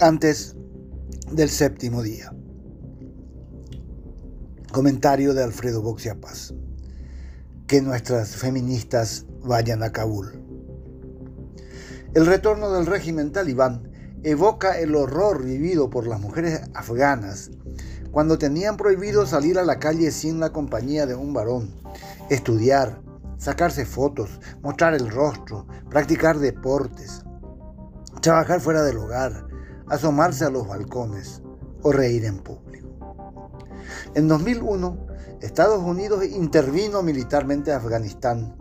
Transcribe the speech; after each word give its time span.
antes 0.00 0.56
del 1.30 1.48
séptimo 1.48 2.02
día. 2.02 2.32
Comentario 4.72 5.34
de 5.34 5.42
Alfredo 5.42 5.82
Boxia 5.82 6.20
Paz. 6.20 6.54
Que 7.66 7.82
nuestras 7.82 8.36
feministas 8.36 9.26
vayan 9.42 9.82
a 9.82 9.92
Kabul. 9.92 10.42
El 12.14 12.26
retorno 12.26 12.70
del 12.72 12.86
régimen 12.86 13.32
talibán 13.32 13.90
evoca 14.22 14.78
el 14.78 14.94
horror 14.94 15.44
vivido 15.44 15.90
por 15.90 16.06
las 16.06 16.20
mujeres 16.20 16.62
afganas 16.74 17.50
cuando 18.10 18.38
tenían 18.38 18.76
prohibido 18.76 19.26
salir 19.26 19.58
a 19.58 19.64
la 19.64 19.78
calle 19.78 20.10
sin 20.10 20.38
la 20.38 20.50
compañía 20.50 21.06
de 21.06 21.14
un 21.14 21.32
varón, 21.32 21.70
estudiar, 22.28 23.00
sacarse 23.38 23.86
fotos, 23.86 24.40
mostrar 24.62 24.94
el 24.94 25.10
rostro, 25.10 25.66
practicar 25.90 26.38
deportes, 26.38 27.24
trabajar 28.20 28.60
fuera 28.60 28.82
del 28.82 28.98
hogar, 28.98 29.51
asomarse 29.88 30.44
a 30.44 30.50
los 30.50 30.66
balcones 30.66 31.42
o 31.82 31.92
reír 31.92 32.24
en 32.24 32.38
público. 32.38 32.88
En 34.14 34.28
2001, 34.28 35.06
Estados 35.40 35.82
Unidos 35.82 36.24
intervino 36.24 37.02
militarmente 37.02 37.72
a 37.72 37.76
Afganistán 37.76 38.56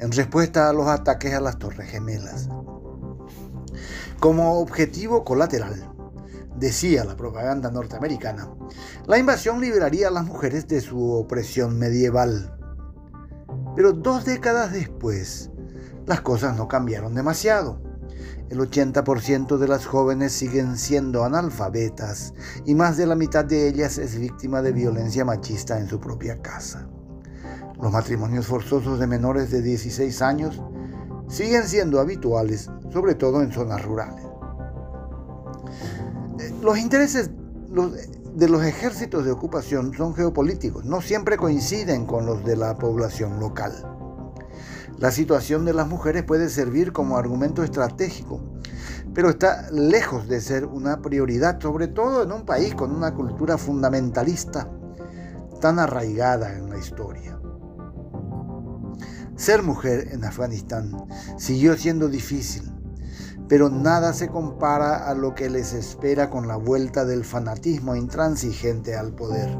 en 0.00 0.12
respuesta 0.12 0.68
a 0.68 0.72
los 0.72 0.86
ataques 0.86 1.32
a 1.34 1.40
las 1.40 1.58
Torres 1.58 1.90
Gemelas. 1.90 2.48
Como 4.20 4.60
objetivo 4.60 5.24
colateral, 5.24 5.92
decía 6.58 7.04
la 7.04 7.16
propaganda 7.16 7.70
norteamericana, 7.70 8.48
la 9.06 9.18
invasión 9.18 9.60
liberaría 9.60 10.08
a 10.08 10.10
las 10.10 10.24
mujeres 10.24 10.66
de 10.68 10.80
su 10.80 11.12
opresión 11.12 11.78
medieval. 11.78 12.52
Pero 13.74 13.92
dos 13.92 14.24
décadas 14.24 14.72
después, 14.72 15.50
las 16.06 16.20
cosas 16.22 16.56
no 16.56 16.68
cambiaron 16.68 17.14
demasiado. 17.14 17.80
El 18.48 18.60
80% 18.60 19.58
de 19.58 19.66
las 19.66 19.86
jóvenes 19.86 20.32
siguen 20.32 20.76
siendo 20.76 21.24
analfabetas 21.24 22.32
y 22.64 22.76
más 22.76 22.96
de 22.96 23.06
la 23.06 23.16
mitad 23.16 23.44
de 23.44 23.68
ellas 23.68 23.98
es 23.98 24.16
víctima 24.18 24.62
de 24.62 24.70
violencia 24.70 25.24
machista 25.24 25.80
en 25.80 25.88
su 25.88 25.98
propia 25.98 26.40
casa. 26.40 26.86
Los 27.82 27.90
matrimonios 27.90 28.46
forzosos 28.46 29.00
de 29.00 29.08
menores 29.08 29.50
de 29.50 29.62
16 29.62 30.22
años 30.22 30.62
siguen 31.28 31.64
siendo 31.64 31.98
habituales, 31.98 32.70
sobre 32.92 33.16
todo 33.16 33.42
en 33.42 33.50
zonas 33.50 33.84
rurales. 33.84 34.24
Eh, 36.38 36.54
los 36.62 36.78
intereses 36.78 37.30
de 38.36 38.48
los 38.48 38.64
ejércitos 38.64 39.24
de 39.24 39.32
ocupación 39.32 39.92
son 39.92 40.14
geopolíticos, 40.14 40.84
no 40.84 41.00
siempre 41.00 41.36
coinciden 41.36 42.06
con 42.06 42.26
los 42.26 42.44
de 42.44 42.56
la 42.56 42.78
población 42.78 43.40
local. 43.40 43.95
La 44.98 45.10
situación 45.10 45.66
de 45.66 45.74
las 45.74 45.86
mujeres 45.86 46.24
puede 46.24 46.48
servir 46.48 46.92
como 46.92 47.18
argumento 47.18 47.62
estratégico, 47.62 48.40
pero 49.12 49.28
está 49.28 49.70
lejos 49.70 50.26
de 50.26 50.40
ser 50.40 50.64
una 50.64 51.02
prioridad, 51.02 51.60
sobre 51.60 51.86
todo 51.86 52.22
en 52.22 52.32
un 52.32 52.46
país 52.46 52.74
con 52.74 52.92
una 52.92 53.14
cultura 53.14 53.58
fundamentalista 53.58 54.70
tan 55.60 55.78
arraigada 55.78 56.56
en 56.56 56.70
la 56.70 56.78
historia. 56.78 57.38
Ser 59.36 59.62
mujer 59.62 60.08
en 60.12 60.24
Afganistán 60.24 60.96
siguió 61.36 61.76
siendo 61.76 62.08
difícil, 62.08 62.72
pero 63.48 63.68
nada 63.68 64.14
se 64.14 64.28
compara 64.28 65.08
a 65.08 65.14
lo 65.14 65.34
que 65.34 65.50
les 65.50 65.74
espera 65.74 66.30
con 66.30 66.48
la 66.48 66.56
vuelta 66.56 67.04
del 67.04 67.22
fanatismo 67.22 67.96
intransigente 67.96 68.96
al 68.96 69.12
poder. 69.12 69.54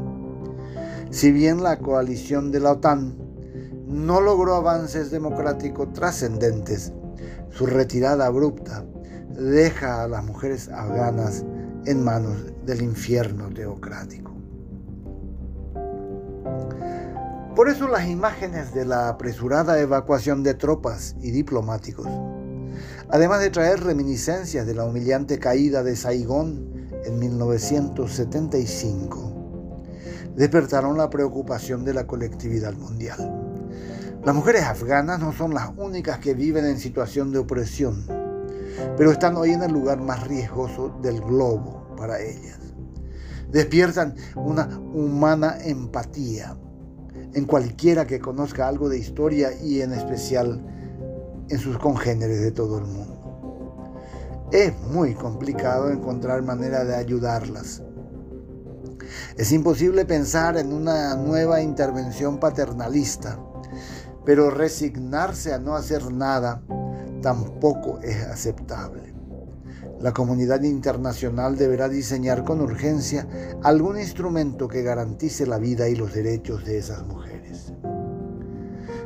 Si 1.11 1.31
bien 1.31 1.61
la 1.61 1.77
coalición 1.77 2.51
de 2.51 2.59
la 2.59 2.71
OTAN 2.71 3.26
no 3.87 4.19
logró 4.19 4.55
avances 4.55 5.11
democráticos 5.11 5.93
trascendentes. 5.93 6.91
Su 7.49 7.65
retirada 7.65 8.25
abrupta 8.25 8.83
deja 9.29 10.03
a 10.03 10.07
las 10.07 10.25
mujeres 10.25 10.69
afganas 10.69 11.45
en 11.85 12.03
manos 12.03 12.37
del 12.65 12.81
infierno 12.81 13.49
teocrático. 13.49 14.33
Por 17.55 17.69
eso 17.69 17.87
las 17.87 18.07
imágenes 18.07 18.73
de 18.73 18.83
la 18.85 19.07
apresurada 19.09 19.79
evacuación 19.79 20.43
de 20.43 20.53
tropas 20.53 21.15
y 21.21 21.31
diplomáticos, 21.31 22.07
además 23.09 23.39
de 23.39 23.49
traer 23.49 23.83
reminiscencias 23.83 24.67
de 24.67 24.75
la 24.75 24.83
humillante 24.83 25.39
caída 25.39 25.81
de 25.81 25.95
Saigón 25.95 26.91
en 27.05 27.17
1975, 27.17 29.33
despertaron 30.35 30.97
la 30.97 31.09
preocupación 31.09 31.85
de 31.85 31.93
la 31.95 32.05
colectividad 32.05 32.73
mundial. 32.73 33.46
Las 34.27 34.35
mujeres 34.35 34.63
afganas 34.63 35.21
no 35.21 35.31
son 35.31 35.53
las 35.53 35.69
únicas 35.77 36.19
que 36.19 36.33
viven 36.33 36.65
en 36.65 36.77
situación 36.79 37.31
de 37.31 37.39
opresión, 37.39 38.05
pero 38.97 39.09
están 39.09 39.37
hoy 39.37 39.51
en 39.51 39.63
el 39.63 39.71
lugar 39.71 40.01
más 40.01 40.27
riesgoso 40.27 40.99
del 41.01 41.21
globo 41.21 41.95
para 41.95 42.19
ellas. 42.19 42.59
Despiertan 43.49 44.15
una 44.35 44.67
humana 44.93 45.55
empatía 45.63 46.57
en 47.33 47.45
cualquiera 47.45 48.05
que 48.05 48.19
conozca 48.19 48.67
algo 48.67 48.89
de 48.89 48.99
historia 48.99 49.53
y 49.63 49.79
en 49.79 49.93
especial 49.93 50.61
en 51.47 51.57
sus 51.57 51.77
congéneres 51.77 52.41
de 52.41 52.51
todo 52.51 52.79
el 52.79 52.85
mundo. 52.85 53.95
Es 54.51 54.77
muy 54.91 55.13
complicado 55.13 55.89
encontrar 55.89 56.43
manera 56.43 56.83
de 56.83 56.95
ayudarlas. 56.95 57.81
Es 59.37 59.53
imposible 59.53 60.03
pensar 60.03 60.57
en 60.57 60.73
una 60.73 61.15
nueva 61.15 61.61
intervención 61.61 62.41
paternalista 62.41 63.39
pero 64.27 64.49
resignarse 64.49 65.53
a 65.53 65.57
no 65.57 65.77
hacer 65.77 66.11
nada 66.11 66.61
tampoco 67.21 68.01
es 68.01 68.25
aceptable. 68.25 69.13
La 70.01 70.11
comunidad 70.11 70.63
internacional 70.63 71.55
deberá 71.55 71.87
diseñar 71.87 72.43
con 72.43 72.59
urgencia 72.59 73.25
algún 73.63 73.97
instrumento 73.97 74.67
que 74.67 74.83
garantice 74.83 75.47
la 75.47 75.59
vida 75.59 75.87
y 75.87 75.95
los 75.95 76.13
derechos 76.13 76.65
de 76.65 76.77
esas 76.77 77.07
mujeres. 77.07 77.71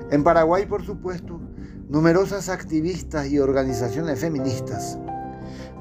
En 0.09 0.24
Paraguay, 0.24 0.66
por 0.66 0.84
supuesto, 0.84 1.40
numerosas 1.88 2.50
activistas 2.50 3.28
y 3.28 3.38
organizaciones 3.38 4.20
feministas 4.20 4.98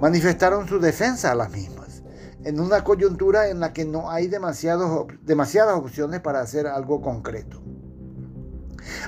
manifestaron 0.02 0.68
su 0.68 0.78
defensa 0.80 1.32
a 1.32 1.34
las 1.34 1.50
mismas, 1.50 2.02
en 2.44 2.60
una 2.60 2.84
coyuntura 2.84 3.48
en 3.48 3.60
la 3.60 3.72
que 3.72 3.86
no 3.86 4.10
hay 4.10 4.28
demasiadas 4.28 5.78
opciones 5.78 6.20
para 6.20 6.42
hacer 6.42 6.66
algo 6.66 7.00
concreto. 7.00 7.69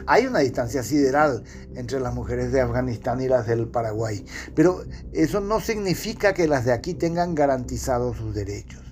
Hay 0.06 0.27
una 0.27 0.41
distancia 0.41 0.83
sideral 0.83 1.44
entre 1.75 2.00
las 2.00 2.15
mujeres 2.15 2.53
de 2.53 2.60
Afganistán 2.60 3.21
y 3.21 3.28
las 3.28 3.47
del 3.47 3.69
Paraguay, 3.69 4.25
pero 4.55 4.84
eso 5.12 5.41
no 5.41 5.60
significa 5.60 6.34
que 6.34 6.49
las 6.49 6.65
de 6.65 6.72
aquí 6.72 6.94
tengan 6.94 7.34
garantizados 7.34 8.16
sus 8.16 8.34
derechos. 8.34 8.82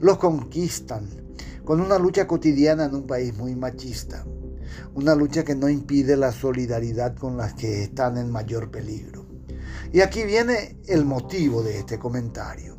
Los 0.00 0.18
conquistan 0.18 1.08
con 1.64 1.80
una 1.80 1.98
lucha 1.98 2.26
cotidiana 2.26 2.86
en 2.86 2.94
un 2.94 3.06
país 3.06 3.36
muy 3.36 3.54
machista, 3.54 4.24
una 4.94 5.14
lucha 5.14 5.44
que 5.44 5.54
no 5.54 5.68
impide 5.68 6.16
la 6.16 6.32
solidaridad 6.32 7.16
con 7.16 7.36
las 7.36 7.54
que 7.54 7.84
están 7.84 8.18
en 8.18 8.30
mayor 8.30 8.70
peligro. 8.70 9.26
Y 9.92 10.00
aquí 10.00 10.24
viene 10.24 10.80
el 10.86 11.04
motivo 11.04 11.62
de 11.62 11.78
este 11.78 11.98
comentario. 11.98 12.76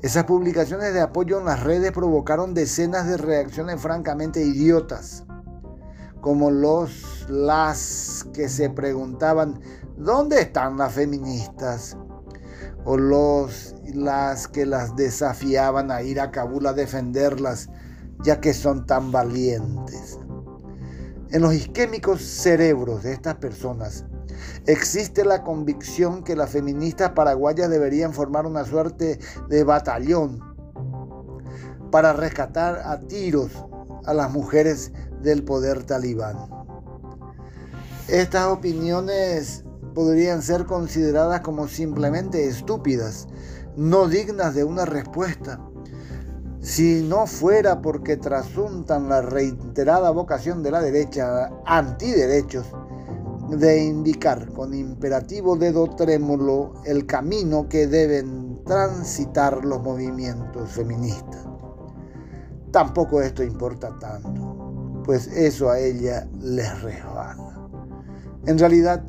Esas 0.00 0.24
publicaciones 0.24 0.94
de 0.94 1.00
apoyo 1.00 1.38
en 1.40 1.46
las 1.46 1.62
redes 1.62 1.90
provocaron 1.92 2.54
decenas 2.54 3.08
de 3.08 3.16
reacciones 3.16 3.80
francamente 3.80 4.40
idiotas 4.44 5.24
como 6.20 6.50
los 6.50 7.26
las 7.28 8.26
que 8.32 8.48
se 8.48 8.70
preguntaban 8.70 9.60
¿dónde 9.96 10.40
están 10.40 10.78
las 10.78 10.92
feministas? 10.92 11.96
o 12.84 12.96
los 12.96 13.74
las 13.92 14.48
que 14.48 14.64
las 14.64 14.96
desafiaban 14.96 15.90
a 15.90 16.02
ir 16.02 16.20
a 16.20 16.30
Kabul 16.30 16.66
a 16.66 16.72
defenderlas 16.72 17.68
ya 18.22 18.40
que 18.40 18.52
son 18.52 18.86
tan 18.86 19.12
valientes. 19.12 20.18
En 21.30 21.42
los 21.42 21.54
isquémicos 21.54 22.22
cerebros 22.22 23.02
de 23.02 23.12
estas 23.12 23.36
personas 23.36 24.04
existe 24.66 25.24
la 25.24 25.42
convicción 25.42 26.24
que 26.24 26.36
las 26.36 26.50
feministas 26.50 27.10
paraguayas 27.10 27.68
deberían 27.68 28.12
formar 28.12 28.46
una 28.46 28.64
suerte 28.64 29.18
de 29.48 29.64
batallón 29.64 30.40
para 31.90 32.12
rescatar 32.12 32.80
a 32.84 33.00
tiros 33.00 33.52
a 34.04 34.14
las 34.14 34.30
mujeres 34.30 34.92
del 35.22 35.44
poder 35.44 35.84
talibán. 35.84 36.36
Estas 38.08 38.46
opiniones 38.46 39.64
podrían 39.94 40.42
ser 40.42 40.64
consideradas 40.64 41.40
como 41.40 41.68
simplemente 41.68 42.46
estúpidas, 42.46 43.26
no 43.76 44.08
dignas 44.08 44.54
de 44.54 44.64
una 44.64 44.84
respuesta, 44.84 45.60
si 46.60 47.02
no 47.02 47.26
fuera 47.26 47.82
porque 47.82 48.16
trasuntan 48.16 49.08
la 49.08 49.22
reiterada 49.22 50.10
vocación 50.10 50.62
de 50.62 50.70
la 50.70 50.80
derecha 50.80 51.50
antiderechos 51.66 52.66
de 53.50 53.84
indicar 53.84 54.52
con 54.52 54.74
imperativo 54.74 55.56
dedo 55.56 55.88
trémulo 55.96 56.74
el 56.84 57.06
camino 57.06 57.68
que 57.68 57.86
deben 57.86 58.62
transitar 58.64 59.64
los 59.64 59.82
movimientos 59.82 60.70
feministas. 60.70 61.46
Tampoco 62.70 63.22
esto 63.22 63.42
importa 63.42 63.98
tanto 63.98 64.57
pues 65.08 65.26
eso 65.28 65.70
a 65.70 65.78
ella 65.78 66.28
les 66.38 66.82
resbala. 66.82 67.34
En 68.44 68.58
realidad, 68.58 69.02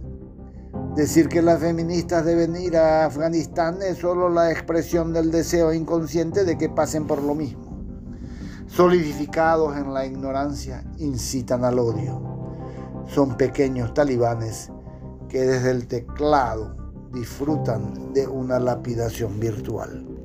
Decir 0.95 1.29
que 1.29 1.41
las 1.41 1.59
feministas 1.59 2.25
deben 2.25 2.55
ir 2.55 2.77
a 2.77 3.05
Afganistán 3.05 3.79
es 3.81 3.97
solo 3.97 4.29
la 4.29 4.51
expresión 4.51 5.13
del 5.13 5.31
deseo 5.31 5.73
inconsciente 5.73 6.45
de 6.45 6.57
que 6.57 6.69
pasen 6.69 7.07
por 7.07 7.21
lo 7.23 7.35
mismo. 7.35 7.77
Solidificados 8.67 9.75
en 9.77 9.93
la 9.93 10.05
ignorancia, 10.05 10.83
incitan 10.97 11.65
al 11.65 11.79
odio. 11.79 12.21
Son 13.07 13.35
pequeños 13.35 13.93
talibanes 13.93 14.71
que 15.27 15.41
desde 15.41 15.71
el 15.71 15.87
teclado 15.87 16.75
disfrutan 17.11 18.13
de 18.13 18.27
una 18.27 18.59
lapidación 18.59 19.39
virtual. 19.39 20.18